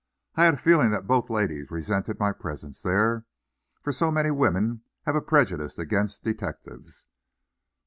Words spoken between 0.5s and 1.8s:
a feeling that both ladies